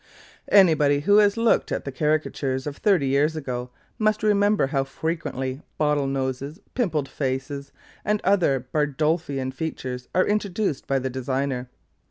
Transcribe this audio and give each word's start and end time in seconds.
Anybody 0.51 1.01
who 1.01 1.17
has 1.17 1.37
looked 1.37 1.71
at 1.71 1.85
the 1.85 1.91
caricatures 1.91 2.65
of 2.65 2.77
thirty 2.77 3.05
years 3.05 3.35
ago, 3.35 3.69
must 3.99 4.23
remember 4.23 4.65
how 4.65 4.83
frequently 4.83 5.61
bottle 5.77 6.07
noses, 6.07 6.59
pimpled 6.73 7.07
faces, 7.07 7.71
and 8.03 8.19
other 8.23 8.65
Bardolphian 8.73 9.53
features 9.53 10.07
are 10.15 10.25
introduced 10.25 10.87
by 10.87 10.97
the 10.97 11.11
designer. 11.11 11.69